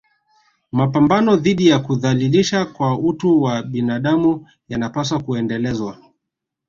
Mapambano 0.71 1.35
dhidi 1.37 1.67
ya 1.67 1.79
kudhalilishwa 1.79 2.65
kwa 2.65 2.99
utu 2.99 3.41
wa 3.41 3.63
binadamu 3.63 4.47
yanapaswa 4.69 5.19
kuendelezwa 5.23 5.97